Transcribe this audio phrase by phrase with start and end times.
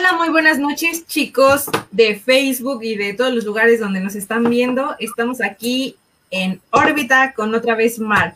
[0.00, 4.44] Hola, muy buenas noches, chicos de Facebook y de todos los lugares donde nos están
[4.44, 4.96] viendo.
[4.98, 5.94] Estamos aquí
[6.30, 8.34] en órbita con otra vez Mark.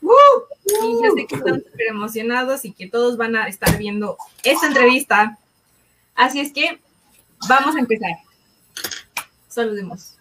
[0.00, 4.68] Y ya sé que están súper emocionados y que todos van a estar viendo esta
[4.68, 5.36] entrevista.
[6.14, 6.80] Así es que
[7.46, 8.12] vamos a empezar.
[9.48, 10.14] Saludemos.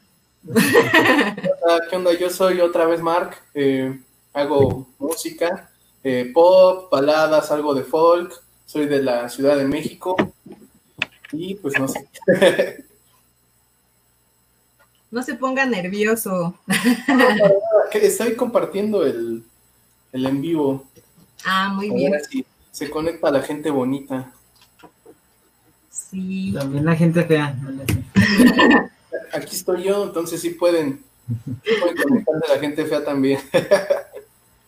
[1.89, 2.11] ¿Qué onda?
[2.19, 3.37] Yo soy otra vez Mark.
[3.53, 3.97] Eh,
[4.33, 5.71] hago música,
[6.03, 8.33] eh, pop, baladas, algo de folk.
[8.65, 10.17] Soy de la Ciudad de México.
[11.37, 12.07] Y pues no sé.
[15.11, 16.55] No se ponga nervioso.
[17.93, 19.43] Estoy compartiendo el,
[20.11, 20.85] el en vivo.
[21.45, 22.13] Ah, muy bien.
[22.71, 24.33] se conecta la gente bonita.
[25.89, 26.53] Sí.
[26.53, 27.55] También la gente fea.
[29.33, 31.03] Aquí estoy yo, entonces sí pueden,
[31.63, 33.39] pueden conectarse la gente fea también.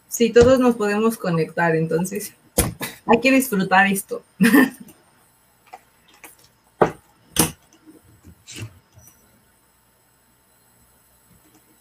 [0.09, 2.33] Sí, todos nos podemos conectar, entonces
[3.05, 4.23] hay que disfrutar esto.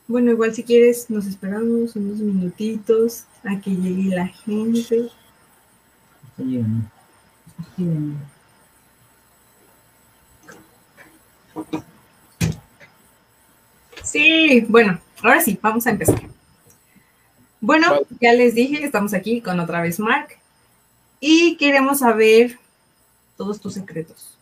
[0.09, 5.11] Bueno, igual si quieres, nos esperamos unos minutitos a que llegue la gente.
[14.05, 16.23] Sí, bueno, ahora sí, vamos a empezar.
[17.61, 20.39] Bueno, ya les dije, estamos aquí con otra vez Mark
[21.19, 22.61] y queremos saber
[23.37, 24.39] todos tus secretos.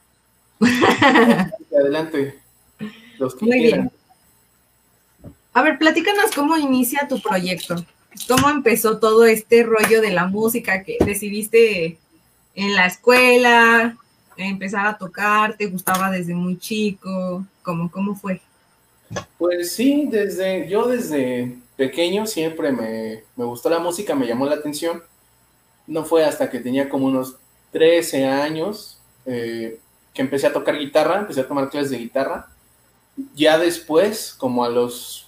[0.60, 2.38] Adelante.
[3.18, 3.90] Los que Muy bien.
[5.54, 7.76] A ver, platícanos cómo inicia tu proyecto.
[8.28, 11.96] ¿Cómo empezó todo este rollo de la música que decidiste
[12.56, 13.96] en la escuela,
[14.36, 15.56] empezar a tocar?
[15.56, 17.46] ¿Te gustaba desde muy chico?
[17.62, 18.40] ¿Cómo, cómo fue?
[19.38, 24.56] Pues sí, desde, yo desde pequeño siempre me, me gustó la música, me llamó la
[24.56, 25.04] atención.
[25.86, 27.36] No fue hasta que tenía como unos
[27.70, 29.78] 13 años eh,
[30.12, 32.48] que empecé a tocar guitarra, empecé a tomar clases de guitarra.
[33.36, 35.23] Ya después, como a los,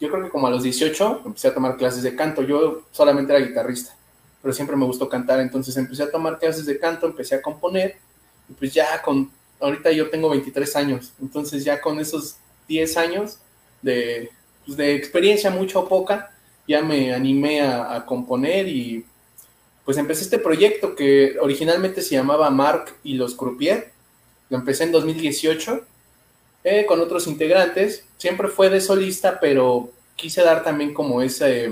[0.00, 2.42] yo creo que como a los 18, empecé a tomar clases de canto.
[2.42, 3.94] Yo solamente era guitarrista,
[4.40, 7.98] pero siempre me gustó cantar, entonces empecé a tomar clases de canto, empecé a componer,
[8.48, 9.30] y pues ya con,
[9.60, 13.38] ahorita yo tengo 23 años, entonces ya con esos 10 años
[13.82, 14.30] de,
[14.64, 16.34] pues, de experiencia, mucha o poca,
[16.66, 19.04] ya me animé a, a, componer y
[19.84, 23.92] pues empecé este proyecto que originalmente se llamaba Mark y los Croupier.
[24.48, 25.84] Lo empecé en 2018
[26.64, 28.04] eh, con otros integrantes.
[28.16, 31.70] Siempre fue de solista, pero quise dar también como ese,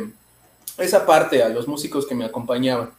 [0.79, 2.91] esa parte a los músicos que me acompañaban.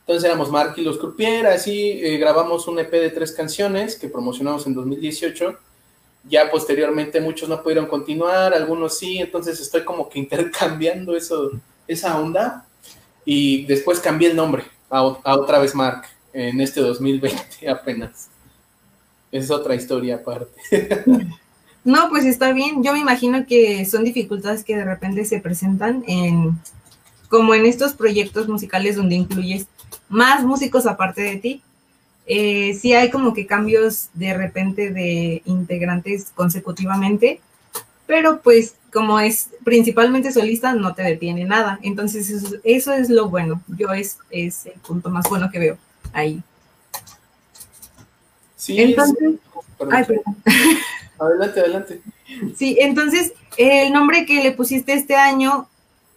[0.00, 4.08] Entonces éramos Mark y los Croupier, así eh, grabamos un EP de tres canciones que
[4.08, 5.58] promocionamos en 2018
[6.28, 11.52] ya posteriormente muchos no pudieron continuar, algunos sí, entonces estoy como que intercambiando eso,
[11.86, 12.66] esa onda
[13.24, 18.30] y después cambié el nombre a, a, otra vez Mark en este 2020 apenas.
[19.36, 20.60] Es otra historia aparte.
[21.84, 22.82] No, pues está bien.
[22.82, 26.58] Yo me imagino que son dificultades que de repente se presentan en
[27.28, 29.68] como en estos proyectos musicales donde incluyes
[30.08, 31.62] más músicos aparte de ti
[32.26, 37.40] eh, sí hay como que cambios de repente de integrantes consecutivamente,
[38.06, 41.78] pero pues como es principalmente solista, no te detiene nada.
[41.82, 43.62] Entonces eso, eso es lo bueno.
[43.68, 45.78] Yo es, es, el punto más bueno que veo
[46.12, 46.42] ahí.
[48.66, 49.38] Sí, entonces, sí.
[49.90, 50.36] Ay, perdón.
[51.18, 52.00] Adelante, adelante.
[52.56, 55.66] Sí, entonces el nombre que le pusiste este año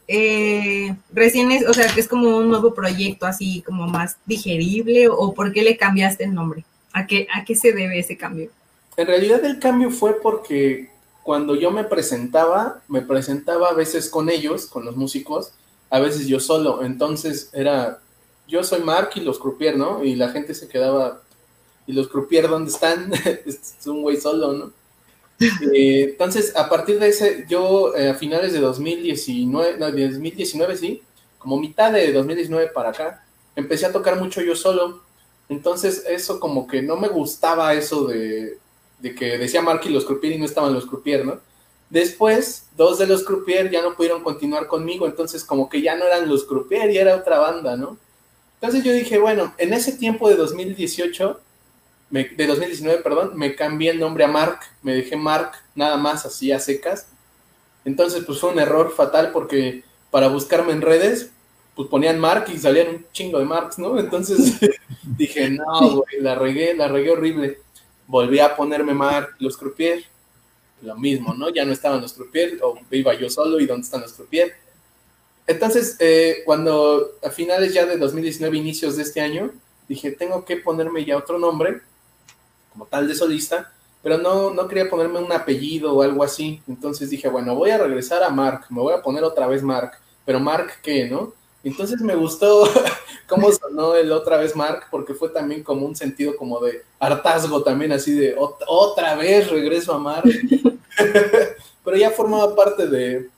[0.10, 5.08] eh, recién es, o sea, que es como un nuevo proyecto así como más digerible
[5.08, 6.66] o por qué le cambiaste el nombre?
[6.92, 8.50] ¿A qué, ¿A qué se debe ese cambio?
[8.98, 10.90] En realidad el cambio fue porque
[11.22, 15.54] cuando yo me presentaba, me presentaba a veces con ellos, con los músicos,
[15.92, 18.00] a veces yo solo, entonces era,
[18.48, 20.04] yo soy Mark y los Croupier, ¿no?
[20.04, 21.22] Y la gente se quedaba,
[21.90, 23.12] ¿y los Croupier dónde están?
[23.46, 24.72] es un güey solo, ¿no?
[25.74, 30.78] Eh, entonces, a partir de ese, yo eh, a finales de 2019, no, de 2019,
[30.78, 31.02] sí,
[31.40, 35.02] como mitad de 2019 para acá, empecé a tocar mucho yo solo.
[35.48, 38.60] Entonces, eso como que no me gustaba eso de,
[39.00, 41.40] de que decía Mark y los Croupier y no estaban los Croupier, ¿no?
[41.90, 46.06] Después, dos de los Croupier ya no pudieron continuar conmigo, entonces como que ya no
[46.06, 47.98] eran los Croupier y era otra banda, ¿no?
[48.62, 51.40] Entonces yo dije, bueno, en ese tiempo de 2018
[52.10, 56.26] me, de 2019, perdón, me cambié el nombre a Mark, me dejé Mark nada más
[56.26, 57.08] así a secas.
[57.86, 61.32] Entonces, pues fue un error fatal porque para buscarme en redes,
[61.76, 64.00] pues ponían Mark y salían un chingo de Marks, ¿no?
[64.00, 64.60] Entonces
[65.04, 67.60] dije, no, güey, la regué, la regué horrible.
[68.08, 70.04] Volví a ponerme Mark, los Croupier,
[70.82, 71.50] lo mismo, ¿no?
[71.50, 74.54] Ya no estaban los Croupier, o iba yo solo y dónde están los Croupier.
[75.46, 79.52] Entonces, eh, cuando a finales ya de 2019, inicios de este año,
[79.88, 81.82] dije, tengo que ponerme ya otro nombre
[82.72, 83.72] como tal de solista,
[84.02, 86.62] pero no, no quería ponerme un apellido o algo así.
[86.68, 89.94] Entonces dije, bueno, voy a regresar a Mark, me voy a poner otra vez Mark,
[90.26, 91.34] pero Mark qué, ¿no?
[91.64, 92.70] Entonces me gustó
[93.28, 97.62] cómo sonó el otra vez Mark, porque fue también como un sentido como de hartazgo
[97.64, 98.36] también, así de
[98.68, 100.30] otra vez regreso a Mark.
[101.84, 103.30] pero ya formaba parte de,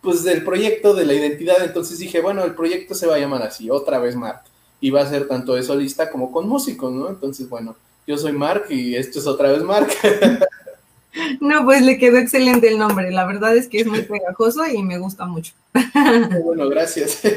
[0.00, 3.42] pues del proyecto, de la identidad, entonces dije, bueno, el proyecto se va a llamar
[3.42, 4.42] así, otra vez Mark,
[4.80, 7.08] y va a ser tanto de solista como con músicos, ¿no?
[7.08, 9.88] Entonces, bueno, yo soy Mark y esto es otra vez Mark.
[11.40, 13.10] No, pues le quedó excelente el nombre.
[13.10, 15.52] La verdad es que es muy pegajoso y me gusta mucho.
[16.42, 17.20] Bueno, gracias.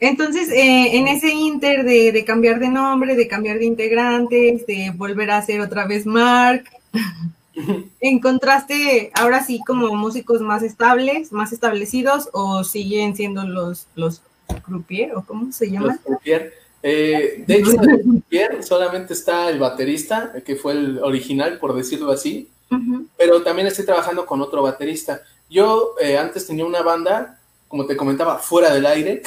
[0.00, 5.30] Entonces, eh, en ese inter de, cambiar de nombre, de cambiar de integrantes, de volver
[5.30, 6.64] a ser otra vez Mark,
[8.00, 14.20] ¿encontraste ahora sí como músicos más estables, más establecidos o siguen siendo los, los
[14.62, 15.92] croupier o cómo se llaman?
[15.92, 16.63] Los croupier.
[16.86, 22.50] Eh, de hecho, solamente está el baterista, que fue el original, por decirlo así,
[23.16, 25.22] pero también estoy trabajando con otro baterista.
[25.48, 29.22] Yo eh, antes tenía una banda, como te comentaba, fuera del aire,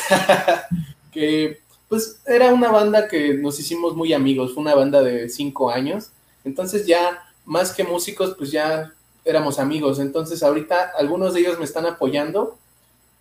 [1.12, 1.58] que
[1.90, 6.12] pues era una banda que nos hicimos muy amigos, fue una banda de cinco años,
[6.46, 8.94] entonces ya más que músicos, pues ya
[9.26, 12.56] éramos amigos, entonces ahorita algunos de ellos me están apoyando,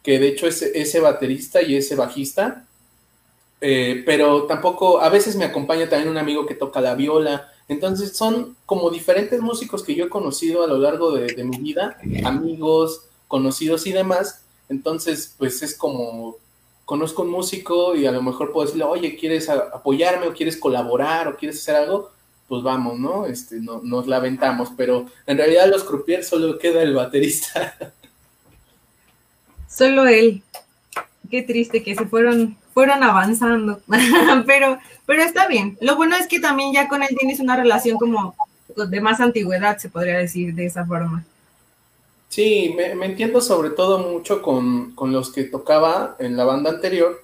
[0.03, 2.67] que de hecho ese baterista y ese bajista,
[3.61, 7.51] eh, pero tampoco, a veces me acompaña también un amigo que toca la viola.
[7.69, 11.97] Entonces son como diferentes músicos que yo he conocido a lo largo de, mi vida,
[12.25, 14.45] amigos, conocidos y demás.
[14.69, 16.37] Entonces, pues es como,
[16.85, 21.29] conozco un músico y a lo mejor puedo decirle, oye, ¿quieres apoyarme o quieres colaborar
[21.29, 22.11] o quieres hacer algo?
[22.49, 23.27] Pues vamos, ¿no?
[23.27, 27.77] Este, no nos la aventamos, pero en realidad los croupiers solo queda el baterista.
[29.69, 30.43] Solo él.
[31.31, 33.81] Qué triste que se fueron fueron avanzando,
[34.47, 35.79] pero, pero está bien.
[35.81, 38.35] Lo bueno es que también ya con él tienes una relación como
[38.77, 41.25] de más antigüedad, se podría decir de esa forma.
[42.29, 47.19] Sí, me, entiendo sobre todo mucho con, los que tocaba en la banda anterior,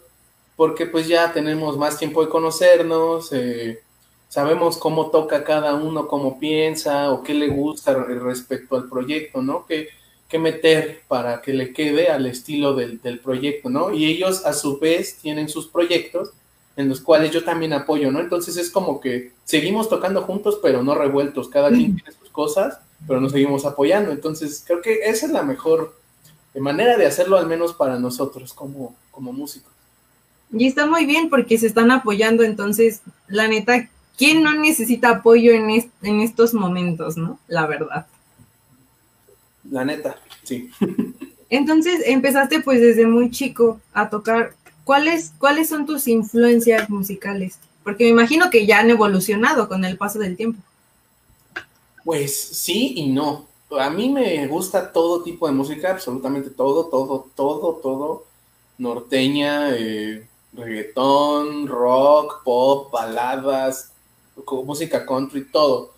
[0.56, 3.82] porque pues ya tenemos más tiempo de conocernos, eh,
[4.31, 9.66] sabemos cómo toca cada uno, cómo piensa o qué le gusta respecto al proyecto, ¿no?
[9.66, 9.88] Que,
[10.32, 13.93] que meter para que le quede al estilo del, proyecto, ¿no?
[13.93, 16.31] Y ellos a su vez tienen sus proyectos
[16.75, 18.19] en los cuales yo también apoyo, ¿no?
[18.19, 22.79] Entonces es como que seguimos tocando juntos, pero no revueltos, cada quien tiene sus cosas,
[23.06, 24.11] pero nos seguimos apoyando.
[24.11, 25.94] Entonces creo que esa es la mejor
[26.55, 29.70] manera de hacerlo, al menos para nosotros como, como músicos.
[30.50, 35.52] Y está muy bien porque se están apoyando, entonces, la neta, ¿quién no necesita apoyo
[35.52, 35.69] en,
[36.02, 37.38] en estos momentos, no?
[37.49, 38.06] La verdad.
[39.70, 40.70] La neta, sí.
[41.48, 44.54] Entonces empezaste pues desde muy chico a tocar.
[44.84, 47.58] ¿Cuáles, ¿Cuáles son tus influencias musicales?
[47.84, 50.60] Porque me imagino que ya han evolucionado con el paso del tiempo.
[52.04, 53.46] Pues sí y no.
[53.78, 58.24] A mí me gusta todo tipo de música, absolutamente todo, todo, todo, todo.
[58.78, 63.92] Norteña, eh, reggaetón, rock, pop, baladas,
[64.64, 65.91] música country, todo.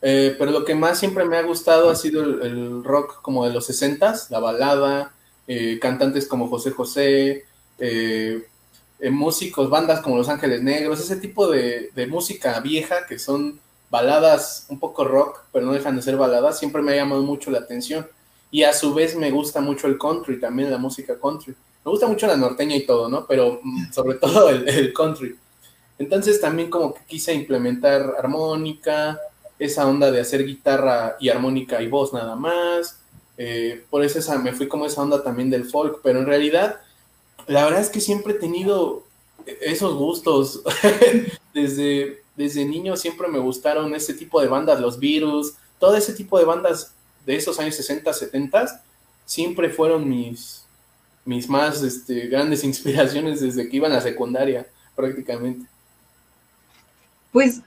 [0.00, 3.52] Eh, pero lo que más siempre me ha gustado ha sido el, rock como de
[3.52, 5.12] los 60 la balada,
[5.46, 7.44] eh, cantantes como José José,
[7.78, 8.42] eh,
[9.10, 14.78] músicos, bandas como Los Ángeles Negros, ese tipo de, música vieja que son baladas un
[14.78, 18.06] poco rock, pero no dejan de ser baladas, siempre me ha llamado mucho la atención.
[18.50, 21.54] Y a su vez me gusta mucho el country, también la música country.
[21.84, 23.26] Me gusta mucho la norteña y todo, ¿no?
[23.26, 25.36] Pero mm, sobre todo el country.
[25.98, 29.18] Entonces también como que quise implementar armónica,
[29.58, 33.00] esa onda de hacer guitarra y armónica y voz nada más.
[33.36, 36.80] Eh, por eso esa, me fui como esa onda también del folk, pero en realidad
[37.46, 39.04] la verdad es que siempre he tenido
[39.60, 40.62] esos gustos.
[41.54, 46.38] desde, desde niño siempre me gustaron ese tipo de bandas, los virus, todo ese tipo
[46.38, 46.92] de bandas
[47.26, 48.82] de esos años 60, 70,
[49.24, 50.64] siempre fueron mis,
[51.24, 55.66] mis más este, grandes inspiraciones desde que iban a secundaria prácticamente.
[57.32, 57.60] Pues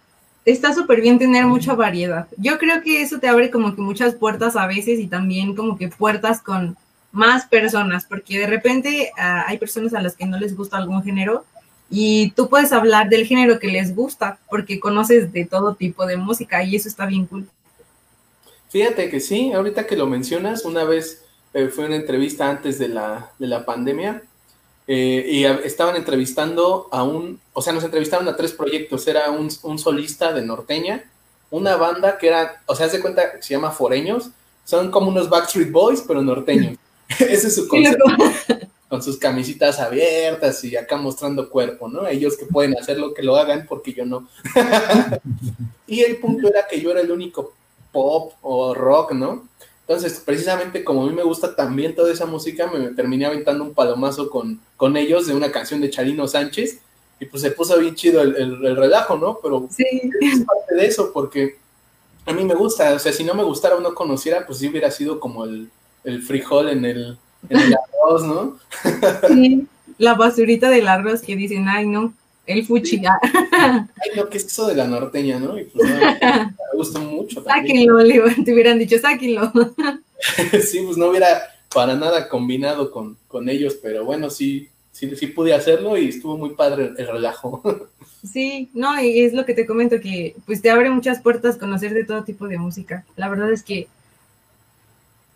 [0.46, 2.28] está súper bien tener mucha variedad.
[2.38, 5.78] Yo creo que eso te abre como que muchas puertas a veces y también como
[5.78, 6.78] que puertas con
[7.12, 11.04] más personas, porque de repente ah, hay personas a las que no les gusta algún
[11.04, 11.46] género
[11.90, 16.16] y tú puedes hablar del género que les gusta porque conoces de todo tipo de
[16.16, 17.48] música y eso está bien cool.
[18.70, 22.88] Fíjate que sí, ahorita que lo mencionas, una vez eh, fue una entrevista antes de
[22.88, 24.24] la, de la pandemia
[24.94, 29.50] eh, y estaban entrevistando a un, o sea, nos entrevistaron a tres proyectos, era un,
[29.80, 31.10] solista de norteña,
[31.50, 34.32] una banda que era, o sea, se cuenta, se llama Foreños,
[34.66, 36.78] son como unos Backstreet Boys, pero norteños.
[37.08, 38.04] Ese es su concepto.
[38.90, 42.06] con sus camisitas abiertas y acá mostrando cuerpo, ¿no?
[42.06, 44.28] Ellos que pueden hacerlo, que lo hagan, porque yo no.
[45.88, 47.54] y el punto era que yo era el único
[47.94, 49.48] pop o rock, ¿no?
[49.88, 53.74] Entonces, precisamente como a mí me gusta también toda esa música, me terminé aventando un
[53.74, 56.80] palomazo con, con ellos de una canción de Charino Sánchez
[57.20, 59.38] y pues se puso bien chido el, relajo, ¿no?
[59.44, 59.86] Pero sí.
[60.22, 61.58] es parte de eso, porque
[62.26, 64.68] a mí me gusta, o sea, si no me gustara o no conociera, pues sí
[64.68, 65.70] hubiera sido como el,
[66.26, 67.18] frijol en el,
[67.50, 68.58] en el arroz, ¿no?
[69.28, 69.68] Sí,
[70.00, 72.14] la basurita del arroz que dicen, ay, no,
[72.46, 73.02] el fuchi.
[73.06, 75.58] Ay, no, ¿qué es eso de la norteña, no?
[75.58, 75.90] Y pues
[76.22, 77.44] me gusta mucho.
[77.44, 78.00] Sáquenlo,
[78.44, 79.52] te hubieran dicho, sáquenlo.
[80.66, 81.42] sí, pues no hubiera
[81.74, 86.38] para nada combinado con, con ellos, pero bueno, sí, sí, sí pude hacerlo y estuvo
[86.38, 87.62] muy padre el, relajo.
[88.30, 91.94] Sí, no, y es lo que te comento, que pues te abre muchas puertas conocer
[91.94, 93.06] de todo tipo de música.
[93.16, 93.88] La verdad es que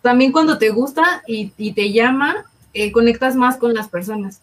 [0.02, 2.44] también cuando te gusta y, te llama,
[2.74, 4.40] eh, conectas más con las personas.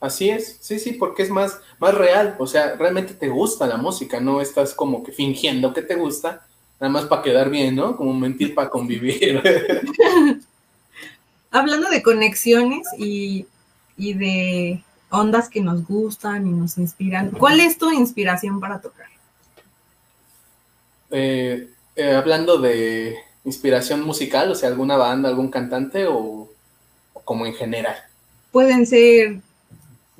[0.00, 3.76] Así es, sí, sí, porque es más, más real, o sea, realmente te gusta la
[3.76, 6.46] música, no estás como que fingiendo que te gusta,
[6.80, 7.96] nada más para quedar bien, ¿no?
[7.96, 9.42] Como mentir para convivir.
[11.50, 13.46] Hablando de conexiones y
[14.00, 17.30] y de ondas que nos gustan y nos inspiran.
[17.30, 19.06] ¿Cuál es tu inspiración para tocar?
[21.10, 26.48] Eh, eh, hablando de inspiración musical, o sea, alguna banda, algún cantante o,
[27.24, 27.96] como en general.
[28.52, 29.40] Pueden ser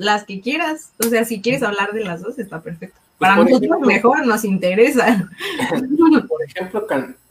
[0.00, 2.98] las que quieras, o sea, si quieres hablar de las dos está perfecto.
[3.18, 5.30] Pues para nosotros mejor nos interesa.
[6.28, 6.86] Por ejemplo,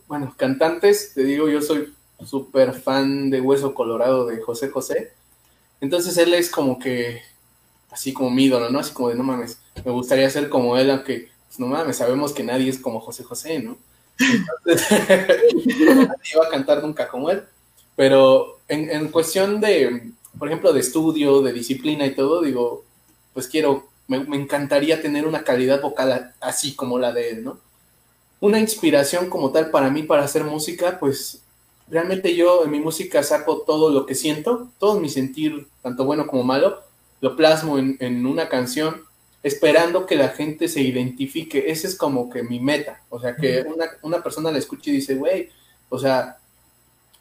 [0.07, 1.91] bueno, cantantes, te digo, yo soy
[2.23, 5.13] súper fan de Hueso Colorado de José José.
[5.81, 7.21] Entonces él es como que,
[7.89, 8.79] así como mi ídolo, ¿no?
[8.79, 12.33] Así como de, no mames, me gustaría ser como él, aunque, pues, no mames, sabemos
[12.33, 13.77] que nadie es como José José, ¿no?
[14.19, 17.43] Entonces, nadie iba a cantar nunca como él.
[17.95, 22.83] Pero en, cuestión de, por ejemplo, de estudio, de disciplina y todo, digo,
[23.33, 27.59] pues quiero, me, me encantaría tener una calidad vocal así como la de él, ¿no?
[28.39, 31.41] Una inspiración como tal para mí para hacer música, pues
[31.89, 36.27] realmente yo en mi música saco todo lo que siento, todo mi sentir, tanto bueno
[36.27, 36.81] como malo,
[37.21, 39.03] lo plasmo en, una canción,
[39.43, 41.69] esperando que la gente se identifique.
[41.69, 43.01] Ese es como que mi meta.
[43.09, 43.65] O sea, que
[44.03, 45.49] una, persona la escuche y dice, güey,
[45.89, 46.37] o sea,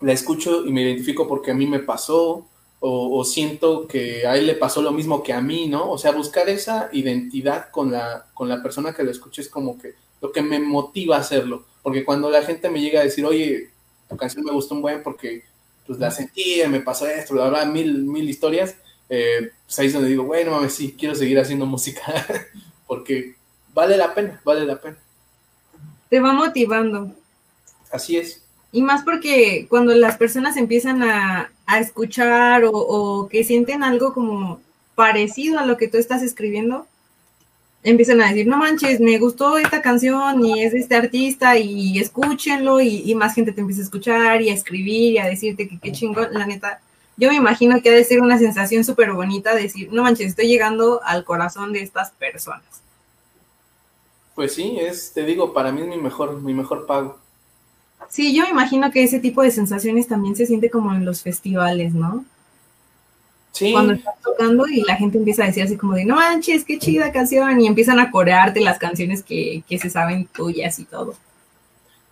[0.00, 2.46] la escucho y me identifico porque a mí me pasó,
[2.80, 5.90] o, siento que a él le pasó lo mismo que a mí, ¿no?
[5.90, 9.78] O sea, buscar esa identidad con la, con la persona que lo escuche es como
[9.78, 11.64] que lo que me motiva a hacerlo.
[11.82, 13.70] Porque cuando la gente me llega a decir, oye,
[14.08, 15.42] tu canción me gustó un buen porque
[15.86, 18.76] pues la sentí, me pasó esto, bla, bla, mil, mil historias,
[19.08, 22.02] eh, pues ahí es donde digo, bueno, mames, sí, quiero seguir haciendo música,
[22.86, 23.36] porque
[23.72, 24.98] vale la pena, vale la pena.
[26.10, 27.10] Te va motivando.
[27.90, 28.42] Así es.
[28.72, 34.60] Y más porque cuando las personas empiezan a, escuchar o, o, que sienten algo como
[34.94, 36.86] parecido a lo que tú estás escribiendo,
[37.82, 41.98] empiezan a decir, no manches, me gustó esta canción y es de este artista y
[41.98, 45.78] escúchenlo y, más gente te empieza a escuchar y a escribir y a decirte que
[45.78, 46.80] qué chingón, la neta.
[47.16, 50.48] Yo me imagino que ha de ser una sensación súper bonita decir, no manches, estoy
[50.48, 52.62] llegando al corazón de estas personas.
[54.34, 57.18] Pues sí, es, te digo, para mí es mi mejor, mi mejor pago.
[58.08, 61.22] Sí, yo me imagino que ese tipo de sensaciones también se siente como en los
[61.22, 62.24] festivales, ¿no?
[63.72, 66.78] Cuando estás tocando y la gente empieza a decir así como de, no manches, qué
[66.78, 71.14] chida canción, y empiezan a corearte las canciones que, se saben tuyas y todo.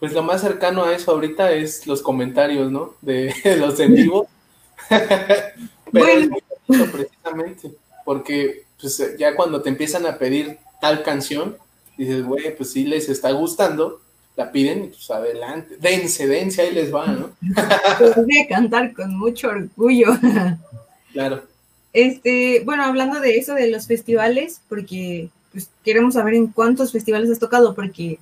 [0.00, 2.94] Pues lo más cercano a eso ahorita es los comentarios, ¿no?
[3.00, 4.28] De los en vivo.
[5.92, 6.36] bueno.
[6.66, 7.70] precisamente,
[8.04, 11.56] porque pues, ya cuando te empiezan a pedir tal canción,
[11.96, 14.00] dices, güey, pues sí les está gustando,
[14.36, 17.30] la piden, pues adelante, dense, dense, ahí les va, ¿no?
[18.16, 20.08] voy a cantar con mucho orgullo.
[21.12, 21.42] Claro.
[21.94, 27.30] Este, bueno, hablando de eso, de los festivales, porque pues, queremos saber en cuántos festivales
[27.30, 28.18] has tocado, porque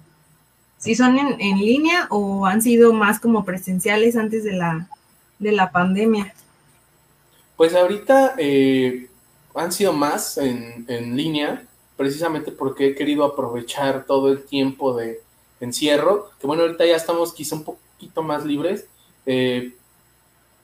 [0.78, 4.88] si son en, línea o han sido más como presenciales antes de la,
[5.40, 6.32] de la pandemia.
[7.56, 9.08] Pues ahorita eh,
[9.56, 11.64] han sido más en, línea,
[11.96, 15.20] precisamente porque he querido aprovechar todo el tiempo de
[15.64, 18.86] encierro, que bueno, ahorita ya estamos quizá un poquito más libres,
[19.26, 19.74] eh,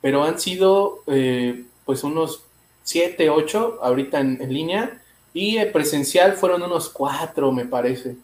[0.01, 2.45] pero han sido eh, pues unos
[2.85, 5.03] 7, 8 ahorita en, línea
[5.33, 8.17] y presencial fueron unos 4 me parece.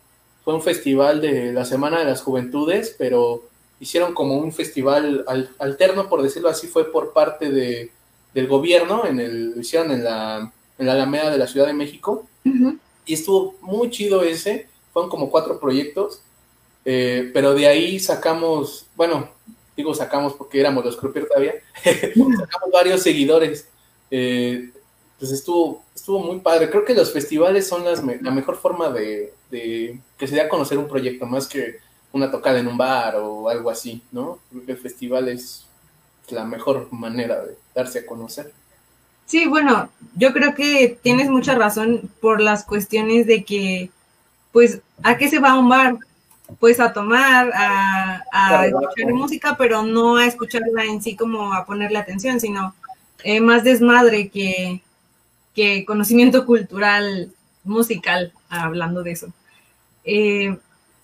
[0.45, 3.43] Fue un festival de la Semana de las Juventudes, pero
[3.81, 5.25] hicieron como un festival
[5.59, 7.91] alterno, por decirlo así, fue por parte de,
[8.33, 11.73] del gobierno, en el, lo hicieron en la, en la Alameda de la Ciudad de
[11.73, 12.27] México,
[13.05, 16.23] y estuvo muy chido ese, fueron como cuatro proyectos,
[16.87, 19.29] eh, pero de ahí sacamos, bueno,
[19.77, 23.69] digo sacamos porque éramos los Croupier todavía, sacamos varios seguidores.
[24.11, 24.71] eh,
[25.19, 26.71] pues estuvo, estuvo muy padre.
[26.71, 30.49] Creo que los festivales son las la mejor forma de, de, que se dé a
[30.49, 31.79] conocer un proyecto, más que
[32.13, 34.39] una tocada en un bar o algo así, ¿no?
[34.51, 35.67] Creo que el festival es
[36.29, 38.53] la mejor manera de darse a conocer.
[39.27, 43.91] Sí, bueno, yo creo que tienes mucha razón por las cuestiones de que,
[44.53, 45.97] pues, ¿a qué se va a un bar?
[46.61, 51.67] Pues a tomar, a, a escuchar música, pero no a escucharla en sí como a
[51.67, 52.75] ponerle atención, sino
[53.25, 54.81] eh, más desmadre que,
[55.55, 57.33] que conocimiento cultural
[57.65, 59.33] musical, hablando de eso.
[60.05, 60.57] Eh,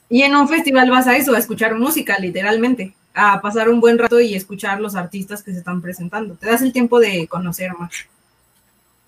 [0.08, 3.98] y en un festival vas a eso, a escuchar música, literalmente, a pasar un buen
[3.98, 6.34] rato y escuchar los artistas que se están presentando.
[6.34, 7.92] Te das el tiempo de conocer más.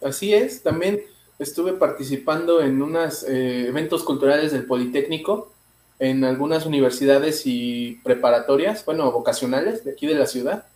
[0.03, 1.01] Así es, también
[1.39, 5.53] estuve participando en unos eh, eventos culturales del Politécnico,
[5.99, 10.67] en algunas universidades y preparatorias, bueno, vocacionales de aquí de la ciudad.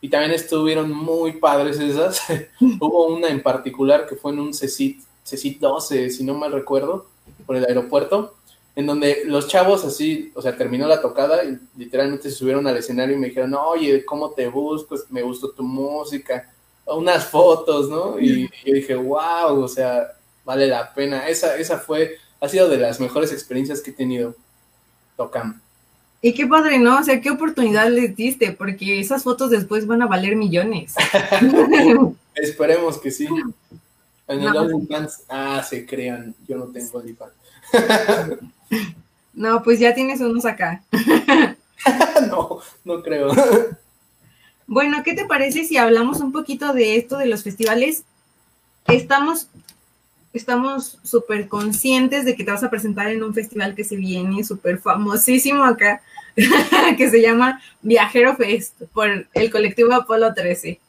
[0.00, 2.22] Y también estuvieron muy padres esas.
[2.60, 7.06] Hubo una en particular que fue en un CECIT, CECIT 12, si no mal recuerdo,
[7.46, 8.34] por el aeropuerto,
[8.76, 12.76] en donde los chavos así, o sea, terminó la tocada y literalmente se subieron al
[12.76, 14.96] escenario y me dijeron, oye, ¿cómo te busco?
[15.10, 16.50] Me gustó tu música,
[16.86, 18.18] unas fotos, ¿no?
[18.18, 20.12] Y yo dije, wow, o sea,
[20.44, 21.28] vale la pena.
[21.28, 24.34] Esa, esa fue, ha sido de las mejores experiencias que he tenido
[25.20, 25.54] tocando.
[26.22, 26.98] Y qué padre, ¿no?
[26.98, 30.94] O sea, qué oportunidad les diste, porque esas fotos después van a valer millones.
[32.34, 33.28] Esperemos que sí.
[34.26, 37.32] En el OnlyFans, ah, se crean, yo no tengo OnlyFans.
[39.34, 40.82] no, pues ya tienes unos acá.
[42.30, 43.30] no, no creo.
[44.66, 48.04] Bueno, ¿qué te parece si hablamos un poquito de esto de los festivales?
[48.86, 49.48] Estamos
[50.32, 54.44] estamos súper conscientes de que te vas a presentar en un festival que se viene
[54.44, 56.02] súper famosísimo acá,
[56.96, 60.80] que se llama Viajero Fest, por el colectivo Apolo 13.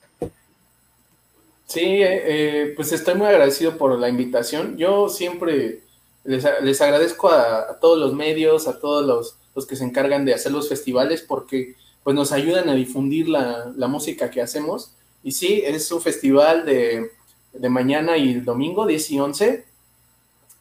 [1.66, 4.78] Sí, eh, eh, pues estoy muy agradecido por la invitación.
[4.78, 5.82] Yo siempre
[6.24, 10.52] les, agradezco a, todos los medios, a todos los, los, que se encargan de hacer
[10.52, 14.94] los festivales, porque pues nos ayudan a difundir la, la música que hacemos.
[15.24, 17.12] Y sí, es un festival de,
[17.54, 19.66] de mañana y el domingo, 10 y 11,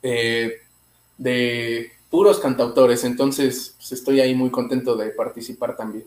[0.03, 0.53] eh,
[1.19, 3.05] de puros cantautores.
[3.05, 6.05] Entonces, pues, estoy ahí muy contento de participar también.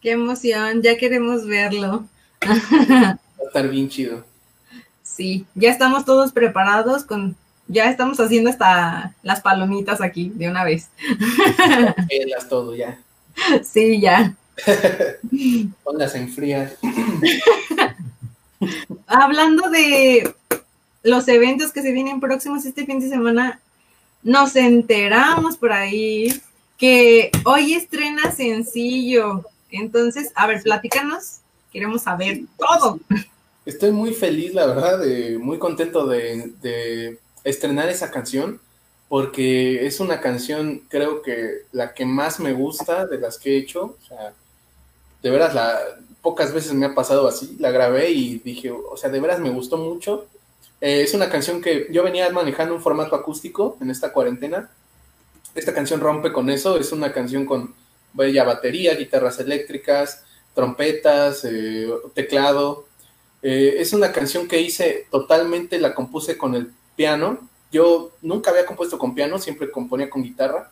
[0.00, 2.04] Qué emoción, ya queremos verlo.
[2.42, 4.24] Va a estar bien chido.
[5.02, 7.36] Sí, ya estamos todos preparados con,
[7.68, 10.88] ya estamos haciendo hasta las palomitas aquí de una vez.
[12.26, 12.98] Las todo ya.
[13.62, 14.34] Sí, ya.
[15.82, 16.72] Ponlas en fría.
[19.06, 20.34] Hablando de
[21.02, 23.60] los eventos que se vienen próximos este fin de semana,
[24.22, 26.40] nos enteramos por ahí
[26.78, 29.44] que hoy estrena sencillo.
[29.70, 31.38] Entonces, a ver, platícanos.
[31.72, 33.00] Queremos saber todo.
[33.64, 35.00] Estoy muy feliz, la verdad,
[35.38, 38.60] muy contento de, de, estrenar esa canción,
[39.08, 43.58] porque es una canción, creo que la que más me gusta de las que he
[43.58, 43.96] hecho.
[44.02, 44.34] O sea,
[45.22, 45.78] de veras, la,
[46.22, 47.56] pocas veces me ha pasado así.
[47.58, 50.26] La grabé y dije, o sea, de veras me gustó mucho.
[50.80, 54.70] Eh, es una canción que yo venía manejando un formato acústico en esta cuarentena.
[55.54, 56.78] Esta canción rompe con eso.
[56.78, 57.74] Es una canción con
[58.12, 60.22] bella batería, guitarras eléctricas,
[60.54, 62.86] trompetas, eh, teclado.
[63.42, 67.48] Eh, es una canción que hice totalmente, la compuse con el piano.
[67.72, 70.70] Yo nunca había compuesto con piano, siempre componía con guitarra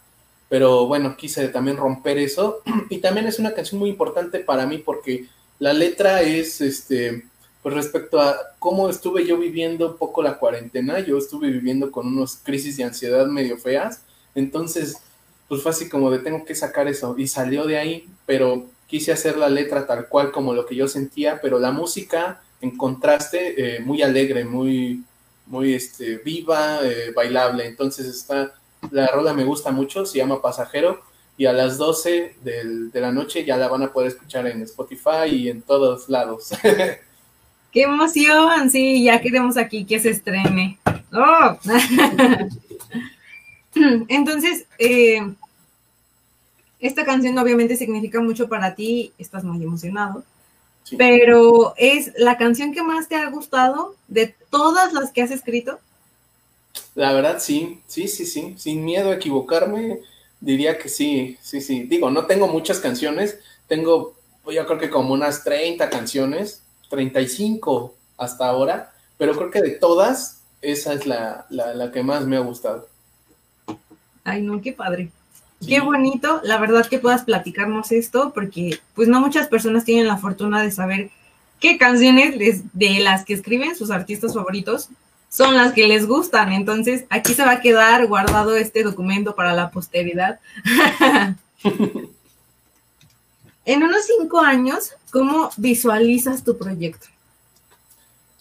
[0.50, 2.60] pero bueno, quise también romper eso.
[2.90, 5.28] Y también es una canción muy importante para mí porque
[5.60, 7.22] la letra es, este,
[7.62, 12.08] pues respecto a cómo estuve yo viviendo un poco la cuarentena, yo estuve viviendo con
[12.08, 14.00] unos crisis de ansiedad medio feas,
[14.34, 14.96] entonces,
[15.48, 19.12] pues fue así como de tengo que sacar eso y salió de ahí, pero quise
[19.12, 23.76] hacer la letra tal cual como lo que yo sentía, pero la música en contraste,
[23.76, 25.04] eh, muy alegre, muy,
[25.46, 28.54] muy este, viva, eh, bailable, entonces está,
[28.90, 31.02] la rola me gusta mucho, se llama Pasajero,
[31.40, 35.24] y a las 12 de la noche ya la van a poder escuchar en Spotify
[35.32, 36.50] y en todos lados.
[37.72, 38.68] ¡Qué emoción!
[38.68, 40.78] Sí, ya queremos aquí que se estrene.
[41.14, 41.58] ¡Oh!
[44.08, 45.32] Entonces, eh,
[46.78, 50.22] esta canción obviamente significa mucho para ti, estás muy emocionado,
[50.98, 55.80] pero ¿es la canción que más te ha gustado de todas las que has escrito?
[56.94, 60.00] La verdad, sí, sí, sí, sí, sin miedo a equivocarme,
[60.40, 61.82] Diría que sí, sí, sí.
[61.82, 67.94] Digo, no tengo muchas canciones, tengo pues, yo creo que como unas 30 canciones, 35
[68.18, 71.46] hasta ahora, pero creo que de todas, esa es la,
[71.92, 72.88] que más me ha gustado.
[74.24, 75.10] Ay, no, qué padre.
[75.64, 80.16] Qué bonito, la verdad que puedas platicarnos esto, porque pues no muchas personas tienen la
[80.16, 81.10] fortuna de saber
[81.60, 84.88] qué canciones de las que escriben sus artistas favoritos
[85.30, 86.52] son las que les gustan.
[86.52, 90.40] Entonces, aquí se va a quedar guardado este documento para la posteridad.
[93.64, 97.06] en unos cinco años, ¿cómo visualizas tu proyecto?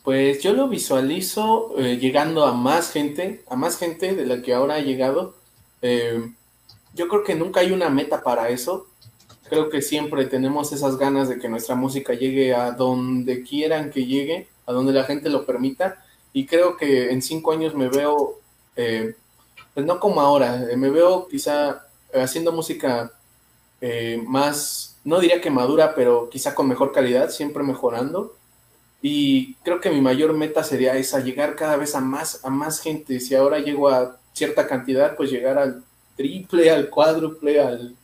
[0.03, 4.53] Pues yo lo visualizo eh, llegando a más gente, a más gente de la que
[4.55, 5.35] ahora ha llegado.
[5.83, 6.31] Eh,
[6.95, 8.87] yo creo que nunca hay una meta para eso.
[9.47, 14.05] Creo que siempre tenemos esas ganas de que nuestra música llegue a donde quieran que
[14.05, 16.03] llegue, a donde la gente lo permita.
[16.33, 18.39] Y creo que en cinco años me veo,
[18.75, 19.15] eh,
[19.73, 23.11] pues no como ahora, me veo quizá haciendo música
[24.27, 28.35] más, no diría que madura, pero quizá con mejor calidad, siempre mejorando
[29.01, 32.81] y creo que mi mayor meta sería esa, llegar cada vez a más, a más
[32.81, 33.19] gente.
[33.19, 35.83] Si ahora llego a cierta cantidad, pues llegar al
[36.17, 37.95] triple, al cuádruple, al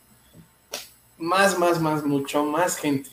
[1.18, 3.10] más, más, más, mucho más gente.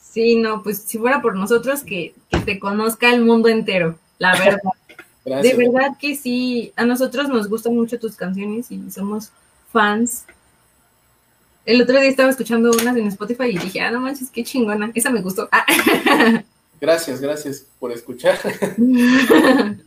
[0.00, 5.42] Sí, no, pues si fuera por nosotros, que, te conozca el mundo entero, la verdad.
[5.42, 9.32] De verdad que sí, a nosotros nos gustan mucho tus canciones y somos
[9.72, 10.24] fans.
[11.64, 14.92] El otro día estaba escuchando unas en Spotify y dije, ah, no manches, qué chingona,
[14.94, 15.48] esa me gustó.
[16.80, 18.38] Gracias, gracias por escuchar.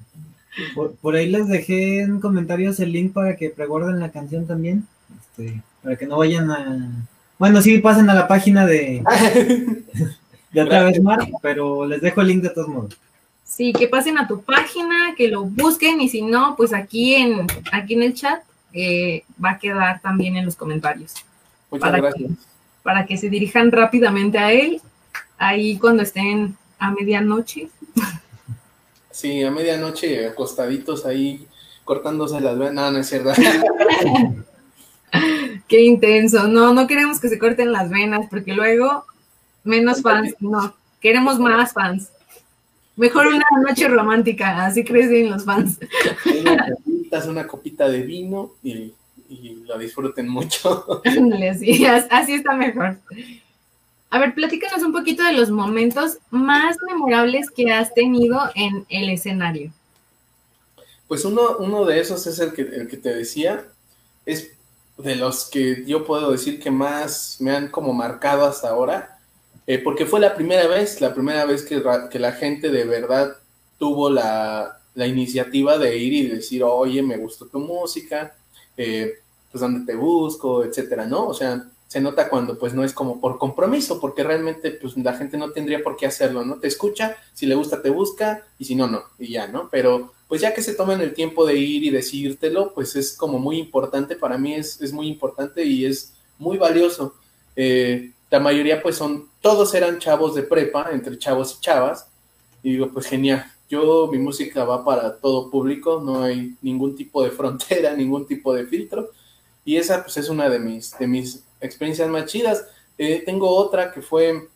[1.01, 4.87] Por, ahí les dejé en comentarios el link para que preguarden la canción también.
[5.21, 7.07] Este, para que no vayan a.
[7.37, 9.03] Bueno, sí, pasen a la página de,
[10.51, 12.97] de otra vez más, pero les dejo el link de todos modos.
[13.49, 17.47] Sí, que pasen a tu página, que lo busquen y si no, pues aquí en,
[17.71, 21.15] aquí en el chat eh, va a quedar también en los comentarios.
[21.71, 22.31] Muchas gracias.
[22.83, 24.79] para que se dirijan rápidamente a él,
[25.39, 27.69] ahí cuando estén a medianoche.
[29.09, 31.47] Sí, a medianoche acostaditos ahí
[31.83, 32.75] cortándose las venas.
[32.75, 33.31] No, no es cierto.
[35.67, 36.47] Qué intenso.
[36.47, 39.05] No, no queremos que se corten las venas porque luego
[39.63, 40.35] menos fans.
[40.39, 42.11] No, queremos más fans.
[42.99, 45.79] Mejor una noche romántica, así crecen los fans.
[46.41, 48.93] Una copita, una copita de vino y,
[49.29, 51.01] y lo disfruten mucho.
[51.57, 52.97] Sí, así está mejor.
[54.09, 59.09] A ver, platícanos un poquito de los momentos más memorables que has tenido en el
[59.09, 59.71] escenario.
[61.07, 63.63] Pues uno, uno de esos es el que, el que te decía,
[64.25, 64.51] es
[64.97, 69.18] de los que yo puedo decir que más me han como marcado hasta ahora,
[69.69, 71.79] eh, porque fue la primera vez, la primera vez que,
[72.17, 73.37] la gente de verdad
[73.77, 78.35] tuvo la, la, iniciativa de ir y decir, oye, me gustó tu música,
[78.75, 79.19] eh,
[79.51, 81.27] pues dónde te busco, etcétera, ¿no?
[81.27, 85.13] O sea, se nota cuando pues no es como por compromiso, porque realmente pues la
[85.13, 86.55] gente no tendría por qué hacerlo, ¿no?
[86.55, 89.69] Te escucha, si le gusta te busca y si no, no, y ya, ¿no?
[89.69, 93.37] Pero pues ya que se toman el tiempo de ir y decírtelo, pues es como
[93.37, 97.13] muy importante, para mí es, es muy importante y es muy valioso.
[97.55, 102.07] Eh, la mayoría pues son, todos eran chavos de prepa, entre chavos y chavas,
[102.61, 107.23] y digo, pues genial, yo mi música va para todo público, no hay ningún tipo
[107.23, 109.09] de frontera, ningún tipo de filtro,
[109.65, 112.65] y esa pues es una de mis, de mis experiencias más chidas.
[112.97, 114.47] Eh, tengo otra que fue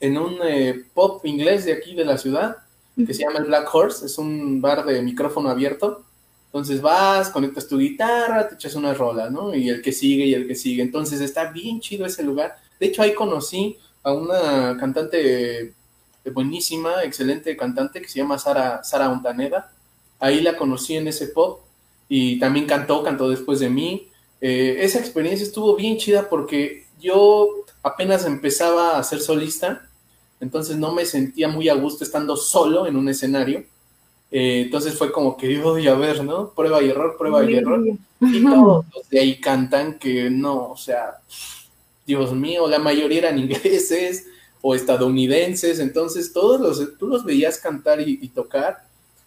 [0.00, 2.56] en un eh, pop inglés de aquí de la ciudad,
[3.06, 6.04] que se llama el Black Horse, es un bar de micrófono abierto.
[6.46, 9.54] Entonces vas, conectas tu guitarra, te echas una rola, ¿no?
[9.54, 10.82] Y el que sigue y el que sigue.
[10.82, 12.58] Entonces está bien chido ese lugar.
[12.80, 15.74] De hecho, ahí conocí a una cantante
[16.32, 19.72] buenísima, excelente cantante que se llama Sara, Sara Montaneda.
[20.18, 21.60] Ahí la conocí en ese pop
[22.08, 24.08] y también cantó, cantó después de mí.
[24.40, 27.48] Eh, esa experiencia estuvo bien chida porque yo
[27.82, 29.88] apenas empezaba a ser solista,
[30.40, 33.64] entonces no me sentía muy a gusto estando solo en un escenario.
[34.30, 36.50] Eh, entonces fue como que, voy a ver, ¿no?
[36.50, 37.84] Prueba y error, prueba y error.
[38.20, 41.18] Y todos de ahí cantan que no, o sea,
[42.16, 44.26] Dios mío, la mayoría eran ingleses
[44.62, 48.84] o estadounidenses, entonces todos los, tú los veías cantar y, y tocar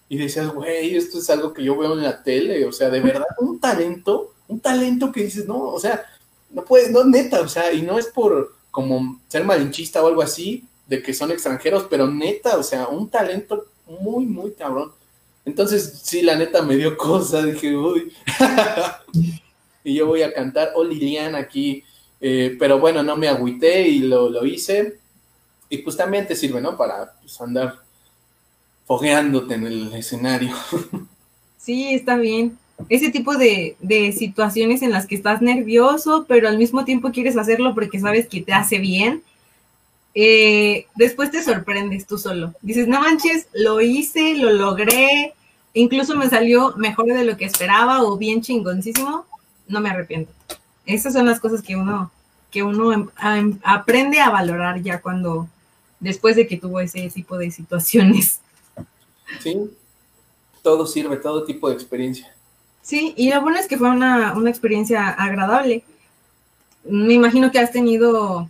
[0.07, 2.99] y decías, güey, esto es algo que yo veo en la tele, o sea, de
[2.99, 6.05] verdad, un talento un talento que dices, no, o sea,
[6.51, 10.21] no puede, no, neta, o sea, y no es por como ser malinchista o algo
[10.21, 14.91] así, de que son extranjeros, pero neta, o sea, un talento muy, muy cabrón.
[15.45, 18.13] Entonces, sí, la neta me dio cosa, dije, uy,
[19.83, 21.83] y yo voy a cantar, oh Lilian aquí,
[22.23, 24.97] eh, pero bueno, no me agüité y lo, lo, hice,
[25.69, 26.75] y pues también te sirve, ¿no?
[26.75, 27.81] Para pues, andar
[28.87, 30.55] fogueándote en el escenario.
[31.57, 32.57] Sí, está bien
[32.89, 33.75] ese tipo de,
[34.17, 38.41] situaciones en las que estás nervioso, pero al mismo tiempo quieres hacerlo porque sabes que
[38.41, 39.23] te hace bien,
[40.15, 42.53] eh, después te sorprendes tú solo.
[42.61, 45.33] Dices, no manches, lo hice, lo logré,
[45.73, 49.25] incluso me salió mejor de lo que esperaba o bien chingoncísimo,
[49.67, 50.31] no me arrepiento.
[50.85, 52.11] Esas son las cosas que uno,
[52.51, 55.47] que uno em, aprende a valorar ya cuando
[55.99, 58.39] después de que tuvo ese tipo de situaciones.
[59.41, 59.71] Sí,
[60.61, 62.33] todo sirve, todo tipo de experiencia.
[62.81, 65.83] Sí, y lo bueno es que fue una, una experiencia agradable.
[66.83, 68.49] Me imagino que has tenido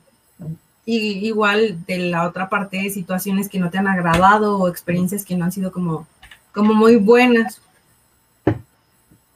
[0.85, 5.35] y igual de la otra parte situaciones que no te han agradado o experiencias que
[5.35, 6.07] no han sido como,
[6.51, 7.61] como muy buenas.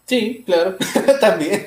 [0.08, 0.78] Sí, claro,
[1.22, 1.65] también.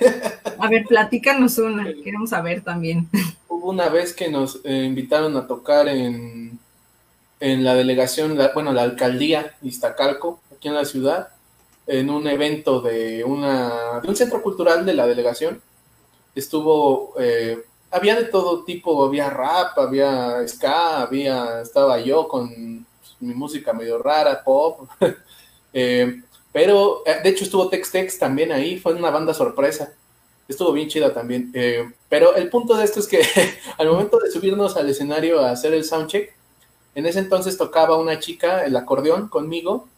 [0.58, 3.08] A ver, platícanos una, queremos saber también.
[3.48, 6.58] Hubo una vez que nos eh, invitaron a tocar en,
[7.38, 11.28] en la delegación, bueno, la alcaldía Iztacalco, aquí en la ciudad,
[11.86, 15.60] en un evento de, una, de un centro cultural de la delegación.
[16.34, 22.86] Estuvo eh, había de todo tipo, había rap, había ska, había, estaba yo con
[23.20, 24.88] mi música medio rara, pop,
[25.72, 29.94] eh, pero eh, de hecho estuvo Tex Tex también ahí, fue una banda sorpresa,
[30.48, 33.22] estuvo bien chida también, eh, pero el punto de esto es que
[33.78, 36.34] al momento de subirnos al escenario a hacer el soundcheck,
[36.94, 39.88] en ese entonces tocaba una chica el acordeón conmigo,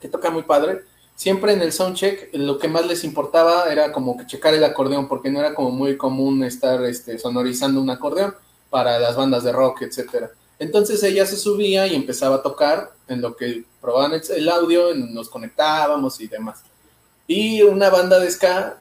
[0.00, 0.82] que toca muy padre,
[1.16, 5.08] siempre en el soundcheck lo que más les importaba era como que checar el acordeón,
[5.08, 8.34] porque no era como muy común estar este, sonorizando un acordeón
[8.70, 10.30] para las bandas de rock, etcétera.
[10.58, 15.28] Entonces ella se subía y empezaba a tocar en lo que probaban el audio, nos
[15.28, 16.62] conectábamos y demás.
[17.26, 18.80] Y una banda de ska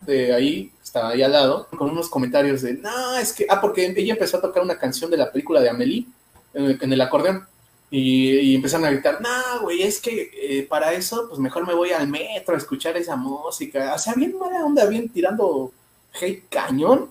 [0.00, 3.92] de ahí, estaba ahí al lado, con unos comentarios de, no, es que, ah, porque
[3.96, 6.06] ella empezó a tocar una canción de la película de Amelie
[6.54, 7.46] en el acordeón.
[7.90, 11.92] Y, empezaron a gritar, no, güey, es que eh, para eso, pues mejor me voy
[11.92, 13.94] al metro a escuchar esa música.
[13.94, 15.72] O sea, bien mala onda, bien tirando
[16.20, 17.10] hate cañón.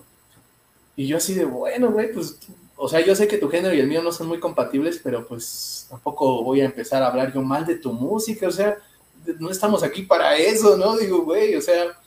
[0.96, 2.38] Y yo así de, bueno, güey, pues,
[2.76, 5.26] o sea, yo sé que tu género y el mío no son muy compatibles, pero
[5.26, 8.76] pues tampoco voy a empezar a hablar yo mal de tu música, o sea,
[9.38, 10.96] no estamos aquí para eso, ¿no?
[10.96, 11.98] Digo, güey, o sea,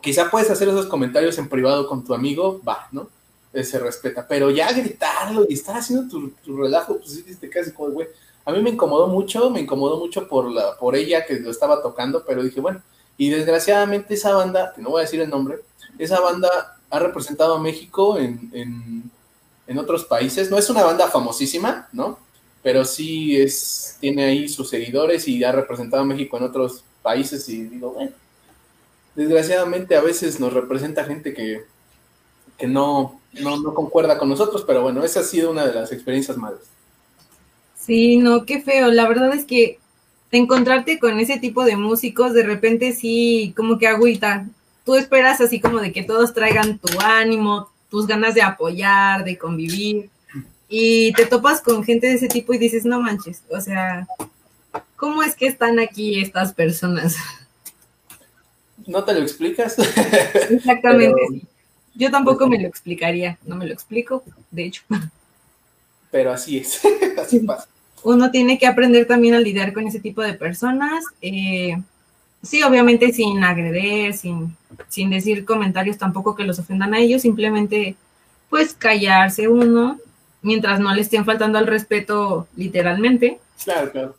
[0.00, 3.08] quizá puedes hacer esos comentarios en privado con tu amigo, va, ¿no?
[3.62, 4.26] se respeta.
[4.26, 8.08] Pero ya gritarlo y estar haciendo tu, relajo, pues sí, te casi como, güey.
[8.44, 11.82] A mí me incomodó mucho, me incomodó mucho por, la, por ella que lo estaba
[11.82, 12.82] tocando, pero dije, bueno,
[13.16, 15.60] y desgraciadamente esa banda, que no voy a decir el nombre,
[15.98, 19.10] esa banda ha representado a México en, en,
[19.66, 20.50] en otros países.
[20.50, 22.18] No es una banda famosísima, ¿no?
[22.62, 27.48] Pero sí es, tiene ahí sus seguidores y ha representado a México en otros países
[27.48, 28.12] y digo, bueno,
[29.16, 31.62] desgraciadamente a veces nos representa gente que,
[32.58, 36.36] que no, no, concuerda con nosotros, pero bueno, esa ha sido una de las experiencias
[36.36, 36.60] malas.
[37.74, 38.92] Sí, no, qué feo.
[38.92, 39.78] La verdad es que
[40.30, 44.46] encontrarte con ese tipo de músicos, de repente sí, como que agüita.
[44.84, 49.38] Tú esperas así como de que todos traigan tu ánimo, tus ganas de apoyar, de
[49.38, 50.10] convivir,
[50.68, 54.06] y te topas con gente de ese tipo y dices, no manches, o sea,
[54.96, 57.16] ¿cómo es que están aquí estas personas?
[58.86, 59.76] ¿No te lo explicas?
[60.50, 61.42] Exactamente.
[61.94, 64.82] Yo tampoco me lo explicaría, no me lo explico, de hecho.
[66.10, 66.80] Pero así es,
[67.18, 67.68] así pasa.
[68.02, 71.04] Uno tiene que aprender también a lidiar con ese tipo de personas.
[71.20, 71.80] Eh,
[72.42, 74.56] sí, obviamente sin agreder, sin,
[74.88, 77.96] sin decir comentarios tampoco que los ofendan a ellos, simplemente
[78.50, 79.98] pues callarse uno
[80.42, 83.38] mientras no le estén faltando al respeto literalmente.
[83.64, 84.16] Claro, claro.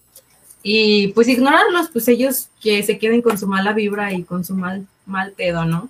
[0.63, 4.55] Y pues ignorarlos, pues ellos que se queden con su mala vibra y con su
[4.55, 5.89] mal, mal pedo, ¿no?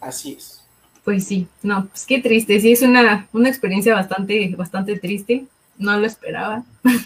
[0.00, 0.62] Así es.
[1.04, 5.46] Pues sí, no, pues qué triste, sí, es una, una experiencia bastante, bastante triste,
[5.78, 6.64] no lo esperaba.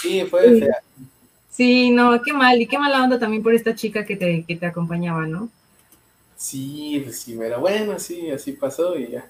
[0.00, 0.82] Sí, fue fea.
[1.56, 4.56] Sí, no, qué mal, y qué mala onda también por esta chica que te, que
[4.56, 5.48] te acompañaba, ¿no?
[6.36, 9.26] Sí, pues sí, pero bueno, sí, así pasó y ya,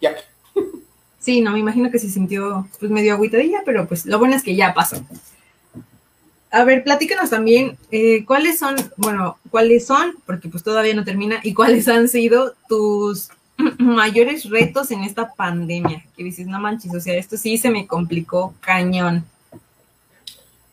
[0.00, 0.14] ya.
[1.18, 4.44] Sí, no, me imagino que se sintió pues medio agüitadilla, pero pues lo bueno es
[4.44, 5.04] que ya pasó.
[6.52, 11.40] A ver, platícanos también eh, cuáles son, bueno, cuáles son, porque pues todavía no termina,
[11.42, 13.30] y cuáles han sido tus
[13.78, 16.04] mayores retos en esta pandemia.
[16.16, 19.24] Que dices, no manches, o sea, esto sí se me complicó cañón.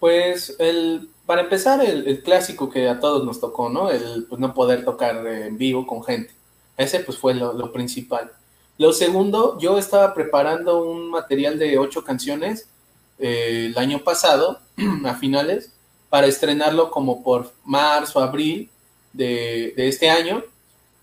[0.02, 3.92] Pues el, para empezar, el, clásico que a todos nos tocó, ¿no?
[3.92, 6.34] El pues, no poder tocar en vivo con gente.
[6.76, 8.32] Ese pues fue lo, principal.
[8.80, 12.68] Lo segundo, yo estaba preparando un material de ocho canciones
[13.20, 14.58] eh, el año pasado,
[15.06, 15.72] a finales,
[16.10, 18.72] para estrenarlo como por marzo, abril
[19.14, 20.44] de, este año.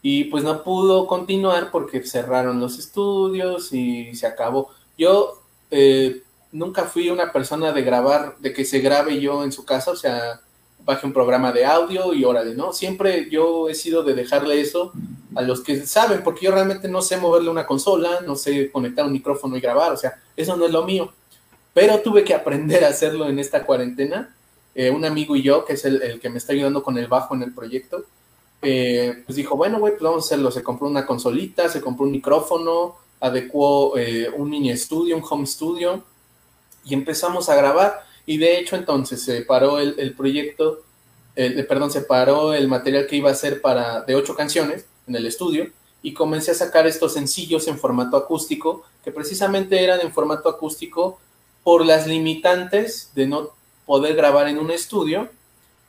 [0.02, 4.70] Y pues no pudo continuar porque cerraron los estudios y se acabó.
[4.96, 6.20] Yo eh,
[6.52, 9.96] nunca fui una persona de grabar, de que se grabe yo en su casa, o
[9.96, 10.40] sea,
[10.84, 12.72] baje un programa de audio y órale, ¿no?
[12.72, 14.92] Siempre yo he sido de dejarle eso
[15.34, 19.04] a los que saben, porque yo realmente no sé moverle una consola, no sé conectar
[19.04, 21.12] un micrófono y grabar, o sea, eso no es lo mío
[21.78, 24.34] pero tuve que aprender a hacerlo en esta cuarentena.
[24.74, 27.37] Eh, un amigo y yo, que es el, que me está ayudando con el bajo
[27.37, 28.04] en el proyecto,
[28.62, 30.50] eh, pues dijo, bueno, güey, pues vamos a hacerlo.
[30.50, 35.46] Se compró una consolita, se compró un micrófono, adecuó eh, un mini estudio, un home
[35.46, 36.02] studio,
[36.85, 38.05] y empezamos a grabar.
[38.27, 40.83] Y de hecho entonces se paró el, proyecto,
[41.35, 45.27] perdón, se paró el material que iba a ser para, de ocho canciones en el
[45.27, 45.71] estudio,
[46.03, 51.19] y comencé a sacar estos sencillos en formato acústico, que precisamente eran en formato acústico
[51.64, 53.51] por las limitantes de no
[53.85, 55.29] poder grabar en un estudio.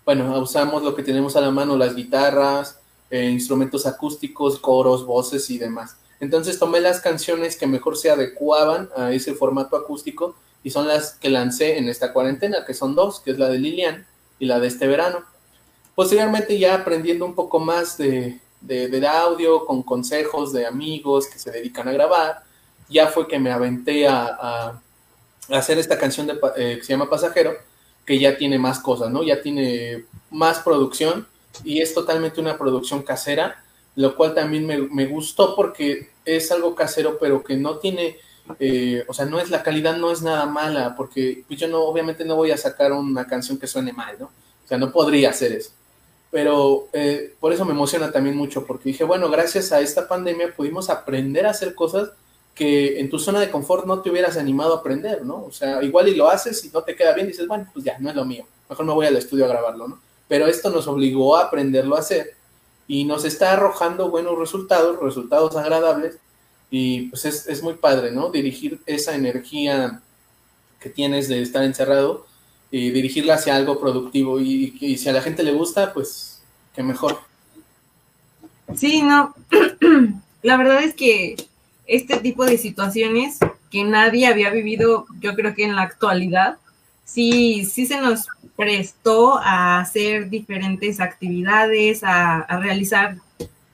[0.05, 2.79] Bueno, usamos lo que tenemos a la mano, las guitarras,
[3.11, 5.97] eh, instrumentos acústicos, coros, voces y demás.
[6.19, 11.13] Entonces tomé las canciones que mejor se adecuaban a ese formato acústico y son las
[11.13, 14.05] que lancé en esta cuarentena, que son dos, que es la de Lilian
[14.39, 15.23] y la de este verano.
[15.95, 21.51] Posteriormente ya aprendiendo un poco más de, de, audio, con consejos de amigos que se
[21.51, 22.43] dedican a grabar,
[22.89, 24.81] ya fue que me aventé a,
[25.49, 27.53] hacer esta canción de, eh, que se llama Pasajero,
[28.05, 29.23] que ya tiene más cosas, ¿no?
[29.23, 31.27] Ya tiene más producción
[31.63, 33.63] y es totalmente una producción casera,
[33.95, 38.17] lo cual también me, gustó porque es algo casero, pero que no tiene,
[38.59, 41.81] eh, o sea, no es la calidad, no es nada mala, porque pues yo no,
[41.83, 44.25] obviamente no voy a sacar una canción que suene mal, ¿no?
[44.25, 45.71] O sea, no podría hacer eso
[46.31, 50.53] pero eh, por eso me emociona también mucho, porque dije, bueno, gracias a esta pandemia
[50.55, 52.11] pudimos aprender a hacer cosas
[52.53, 55.45] que en tu zona de confort no te hubieras animado a aprender, ¿no?
[55.45, 57.97] O sea, igual y lo haces y no te queda bien, dices, bueno, pues ya,
[57.99, 59.99] no es lo mío, mejor me voy al estudio a grabarlo, ¿no?
[60.27, 62.35] Pero esto nos obligó a aprenderlo a hacer
[62.87, 66.17] y nos está arrojando buenos resultados, resultados agradables,
[66.71, 68.29] y pues es, es muy padre, ¿no?
[68.29, 70.01] Dirigir esa energía
[70.79, 72.25] que tienes de estar encerrado
[72.71, 74.39] y dirigirla hacia algo productivo.
[74.39, 76.41] Y, si a la gente le gusta, pues
[76.75, 77.19] qué mejor.
[78.75, 79.33] Sí, no.
[80.43, 81.35] la verdad es que
[81.87, 83.39] este tipo de situaciones
[83.71, 86.57] que nadie había vivido, yo creo que en la actualidad,
[87.03, 93.17] sí, sí se nos prestó a hacer diferentes actividades, a, a realizar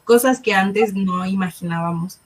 [0.05, 2.19] cosas que antes no imaginábamos.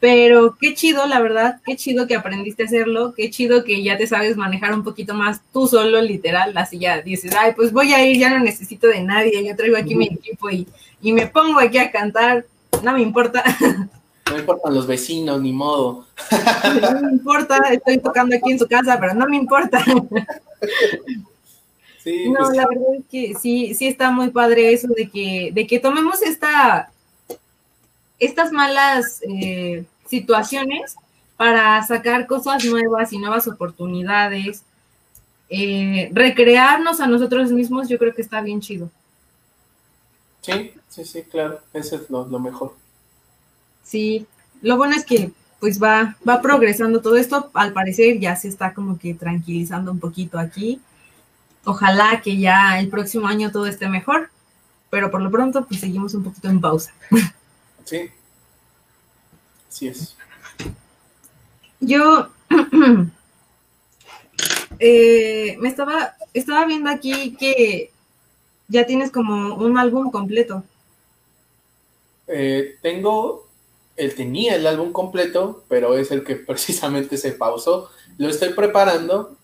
[0.00, 3.96] Pero qué chido, la verdad, qué chido que aprendiste a hacerlo, qué chido que ya
[3.98, 7.92] te sabes manejar un poquito más tú solo, literal, así ya dices, ay, pues voy
[7.92, 10.68] a ir, ya no necesito de nadie, yo traigo aquí mi equipo y,
[11.02, 12.46] y me pongo aquí a cantar,
[12.82, 13.42] no me importa.
[14.28, 16.04] No me importan los vecinos, ni modo.
[16.82, 19.82] No me importa, estoy tocando aquí en su casa, pero no me importa.
[22.04, 25.50] Sí, no, pues la verdad es que sí, sí está muy padre eso de que,
[25.54, 26.90] de que tomemos esta,
[28.18, 30.96] estas malas eh, situaciones
[31.36, 34.64] para sacar cosas nuevas y nuevas oportunidades,
[35.48, 38.90] eh, recrearnos a nosotros mismos, yo creo que está bien chido.
[40.40, 42.74] Sí, sí, sí, claro, eso es lo, mejor.
[43.84, 44.26] Sí,
[44.62, 48.74] lo bueno es que pues va, va progresando todo esto, al parecer ya se está
[48.74, 50.80] como que tranquilizando un poquito aquí.
[51.64, 54.30] Ojalá que ya el próximo año todo esté mejor,
[54.90, 56.92] pero por lo pronto pues seguimos un poquito en pausa.
[57.88, 58.10] Sí.
[59.66, 60.14] Así es.
[61.80, 62.28] Yo
[64.78, 67.90] eh, me estaba, estaba viendo aquí que
[68.68, 70.64] ya tienes como un álbum completo.
[72.26, 73.48] Eh, tengo,
[73.96, 77.90] él tenía el álbum completo, pero es el que precisamente se pausó.
[78.18, 79.34] Lo estoy preparando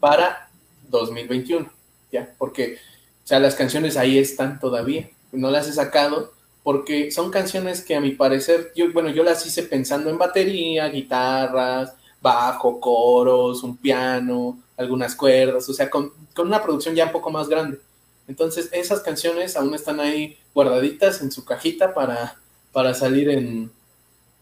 [0.00, 0.50] para
[0.90, 1.70] 2021,
[2.12, 2.76] ya, porque,
[3.24, 5.08] o sea, las canciones ahí están todavía.
[5.32, 6.35] No las he sacado,
[6.66, 10.88] porque son canciones que a mi parecer, yo, bueno, yo las hice pensando en batería,
[10.88, 17.30] guitarras, bajo, coros, un piano, algunas cuerdas, o sea, con, una producción ya un poco
[17.30, 17.78] más grande.
[18.26, 22.34] Entonces, esas canciones aún están ahí guardaditas en su cajita para,
[22.72, 23.70] para salir en,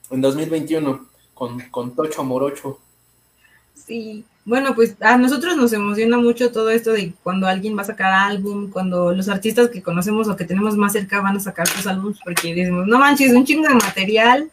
[0.09, 2.79] en 2021 con, con Tocho Morocho.
[3.75, 7.87] Sí, bueno, pues a nosotros nos emociona mucho todo esto de cuando alguien va a
[7.87, 11.67] sacar álbum, cuando los artistas que conocemos o que tenemos más cerca van a sacar
[11.67, 14.51] sus álbumes, porque decimos, no manches, un chingo de material,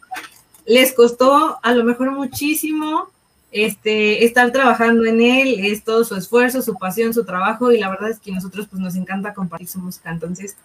[0.64, 3.10] les costó a lo mejor muchísimo
[3.50, 7.90] este, estar trabajando en él, es todo su esfuerzo, su pasión, su trabajo, y la
[7.90, 10.56] verdad es que nosotros pues nos encanta compartir su música, entonces,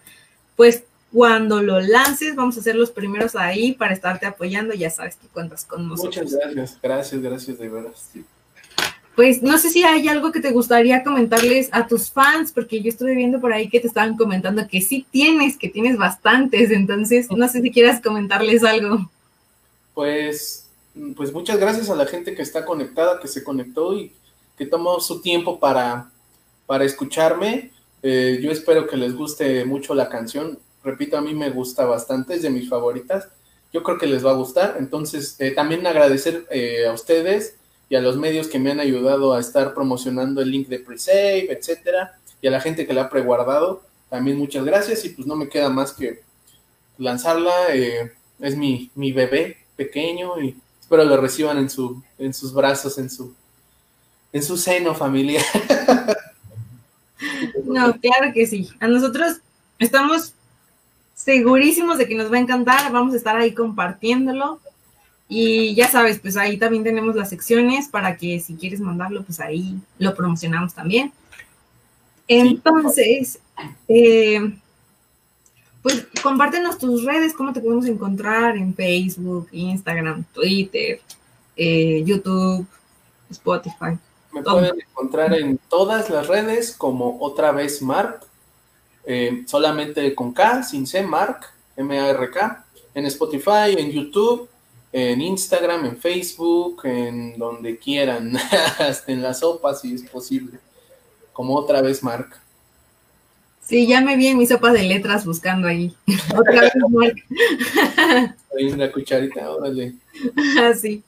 [0.56, 5.16] pues cuando lo lances, vamos a ser los primeros ahí para estarte apoyando, ya sabes
[5.16, 6.16] que cuentas con nosotros.
[6.16, 8.10] Muchas gracias, gracias, gracias de veras
[9.18, 12.88] pues no sé si hay algo que te gustaría comentarles a tus fans, porque yo
[12.88, 17.26] estuve viendo por ahí que te estaban comentando que sí tienes, que tienes bastantes, entonces
[17.28, 19.10] no sé si quieras comentarles algo.
[19.92, 20.68] Pues,
[21.16, 24.12] pues muchas gracias a la gente que está conectada, que se conectó y
[24.56, 26.12] que tomó su tiempo para,
[26.66, 27.72] para escucharme.
[28.04, 30.60] Eh, yo espero que les guste mucho la canción.
[30.84, 33.26] Repito, a mí me gusta bastante, es de mis favoritas.
[33.72, 34.76] Yo creo que les va a gustar.
[34.78, 37.57] Entonces, eh, también agradecer eh, a ustedes
[37.88, 41.52] y a los medios que me han ayudado a estar promocionando el link de pre-save,
[41.52, 45.36] etcétera, y a la gente que la ha preguardado, también muchas gracias y pues no
[45.36, 46.20] me queda más que
[46.98, 52.52] lanzarla, eh, es mi, mi bebé pequeño y espero lo reciban en su, en sus
[52.52, 53.34] brazos, en su,
[54.32, 55.44] en su seno familiar.
[57.64, 58.68] No, claro que sí.
[58.80, 59.40] A nosotros
[59.78, 60.34] estamos
[61.14, 62.90] segurísimos de que nos va a encantar.
[62.92, 64.60] Vamos a estar ahí compartiéndolo.
[65.28, 69.40] Y ya sabes, pues ahí también tenemos las secciones para que si quieres mandarlo, pues
[69.40, 71.12] ahí lo promocionamos también.
[72.26, 73.38] Entonces,
[73.88, 74.54] eh,
[75.82, 81.00] pues compártenos tus redes, cómo te podemos encontrar en Facebook, Instagram, Twitter,
[81.56, 82.66] eh, YouTube,
[83.30, 83.98] Spotify.
[84.32, 88.20] Me pueden encontrar en todas las redes como otra vez Mark,
[89.04, 92.64] eh, solamente con K, sin C, Mark, M-A-R-K,
[92.94, 94.48] en Spotify, en YouTube,
[94.92, 98.36] en Instagram, en Facebook, en donde quieran,
[98.78, 100.58] hasta en la sopa si es posible,
[101.32, 102.40] como otra vez Mark.
[103.68, 105.94] Sí, ya me vi en mi sopa de letras buscando ahí.
[106.34, 107.16] Otra vez Mark.
[108.56, 109.92] Ahí una cucharita, órale.
[110.62, 111.02] Así.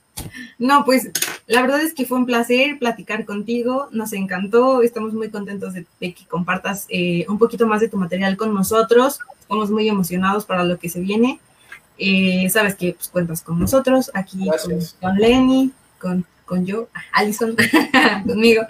[0.59, 1.11] No, pues
[1.47, 5.87] la verdad es que fue un placer platicar contigo, nos encantó, estamos muy contentos de,
[5.99, 10.63] que compartas eh, un poquito más de tu material con nosotros, estamos muy emocionados para
[10.65, 11.41] lo que se viene.
[12.01, 14.49] Eh, sabes que pues, cuentas con nosotros, aquí
[15.01, 15.71] con, Lenny,
[16.01, 17.55] con, con yo, Alison,
[18.27, 18.63] conmigo.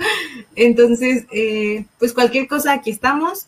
[0.57, 3.47] Entonces, eh, pues cualquier cosa, aquí estamos.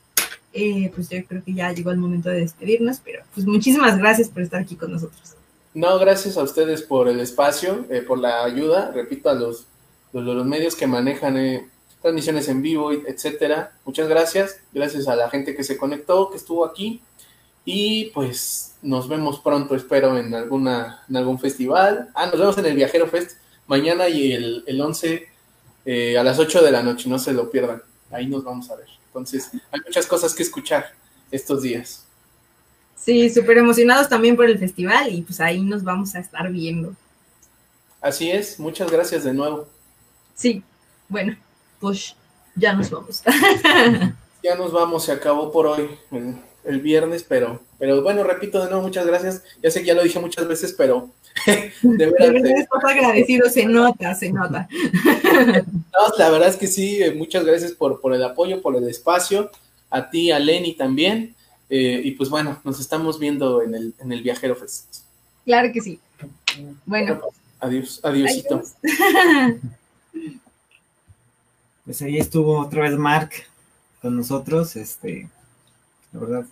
[0.53, 4.43] pues yo creo que ya llegó el momento de despedirnos, pero pues muchísimas gracias por
[4.43, 5.37] estar aquí con nosotros.
[5.75, 9.67] No, gracias a ustedes por el espacio, eh, por la ayuda, repito, a los,
[10.13, 11.67] los, medios que manejan eh,
[12.03, 13.73] transmisiones en vivo, etcétera.
[13.87, 17.01] Muchas gracias, gracias a la gente que se conectó, que estuvo aquí.
[17.65, 22.09] Y pues nos vemos pronto, espero, en, alguna, en algún festival.
[22.15, 25.29] Ah, nos vemos en el Viajero Fest mañana y el, el 11
[25.85, 27.83] eh, a las 8 de la noche, no se lo pierdan.
[28.11, 28.89] Ahí nos vamos a ver.
[29.07, 30.93] Entonces, hay muchas cosas que escuchar
[31.31, 32.05] estos días.
[32.97, 36.95] Sí, súper emocionados también por el festival y pues ahí nos vamos a estar viendo.
[38.01, 39.69] Así es, muchas gracias de nuevo.
[40.35, 40.63] Sí,
[41.09, 41.37] bueno,
[41.81, 42.15] pues
[42.55, 43.23] ya nos vamos.
[44.43, 45.89] ya nos vamos, se acabó por hoy
[46.65, 49.43] el, viernes, pero, pero bueno, repito de nuevo, muchas gracias.
[49.63, 51.11] Ya sé que ya lo dije muchas veces, pero
[51.47, 52.27] de verdad.
[52.27, 54.69] De verdad estás agradecido, se nota, se nota.
[55.65, 58.89] no, la verdad es que sí, eh, muchas gracias por, por el apoyo, por el
[58.89, 59.51] espacio.
[59.91, 61.35] A ti, a Lenny también.
[61.69, 65.05] Eh, y pues bueno, nos estamos viendo en el, en el Viajero Fest.
[65.45, 65.99] Claro que sí.
[66.85, 67.21] Bueno.
[67.61, 68.63] adiós, adiósito.
[71.85, 73.31] pues ahí estuvo otra vez Mark
[74.03, 74.77] con nosotros.
[74.77, 75.29] Este,
[76.13, 76.47] la verdad,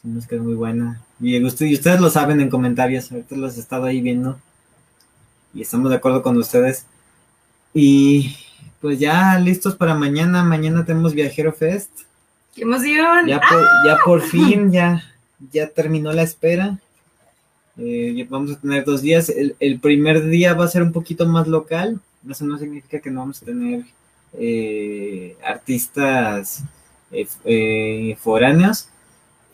[0.00, 1.00] su música es muy buena.
[1.20, 4.38] Y, y ustedes lo saben en comentarios, ahorita los he estado ahí viendo.
[5.54, 6.86] Y estamos de acuerdo con ustedes.
[7.74, 8.36] Y
[8.80, 10.42] pues ya listos para mañana.
[10.42, 11.90] Mañana tenemos Viajero Fest.
[12.54, 13.26] ¡Qué emoción!
[13.26, 15.02] Ya por, ya por fin, ya,
[15.52, 16.78] ya terminó la espera.
[17.78, 19.30] Eh, vamos a tener dos días.
[19.30, 22.00] El, primer día va a ser un poquito más local.
[22.28, 23.84] Eso no significa que no vamos a tener
[24.34, 26.62] eh, artistas
[27.12, 28.88] eh, foráneos.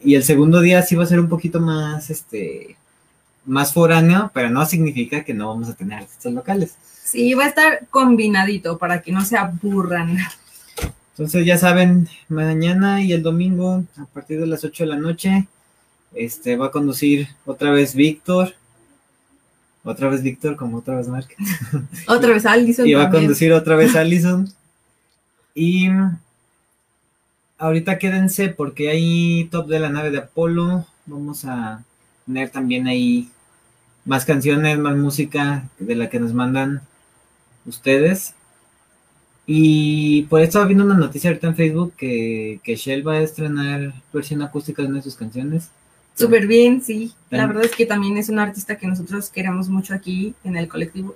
[0.03, 2.77] Y el segundo día sí va a ser un poquito más, este,
[3.45, 6.77] más foráneo, pero no significa que no vamos a tener artistas locales.
[7.05, 10.19] Sí, va a estar combinadito para que no se aburran.
[11.13, 15.49] Entonces ya saben, mañana y el domingo a partir de las 8 de la noche
[16.15, 18.55] este va a conducir otra vez Víctor.
[19.85, 21.29] Otra vez Víctor, como otra vez Mark.
[22.07, 22.87] Otra vez Allison.
[22.89, 24.53] y va a conducir otra vez Allison.
[25.55, 25.89] Y
[27.59, 30.87] ahorita quédense porque hay top de la nave de Apolo.
[31.07, 31.85] Vamos a
[32.27, 33.31] tener también ahí
[34.05, 36.83] más canciones, más música de la que nos mandan
[37.67, 38.35] ustedes.
[39.47, 43.23] Y por eso estaba viendo una noticia ahorita en Facebook que, que Shell va a
[43.23, 45.71] estrenar versión acústica de una de sus canciones.
[46.15, 47.15] Súper bien, sí.
[47.31, 50.69] La verdad es que también es un artista que nosotros queremos mucho aquí en el
[50.69, 51.15] colectivo.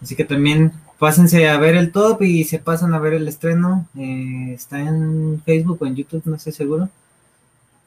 [0.00, 0.72] Así que también
[1.04, 3.86] pásense a ver el top y se pasan a ver el estreno.
[3.94, 6.88] Eh, está en Facebook o en YouTube, no estoy seguro.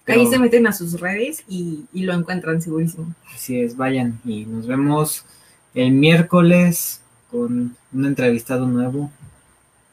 [0.05, 3.15] Ahí se meten a sus redes y, y lo encuentran segurísimo.
[3.33, 5.25] Así es, vayan y nos vemos
[5.73, 7.01] el miércoles
[7.31, 9.09] con un entrevistado nuevo.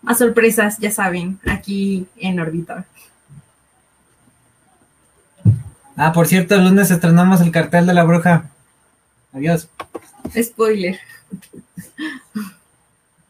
[0.03, 2.85] Más sorpresas, ya saben, aquí en Orbita.
[5.97, 8.51] Ah, por cierto, el lunes estrenamos el cartel de la bruja.
[9.33, 9.71] Adiós.
[10.39, 11.01] Spoiler.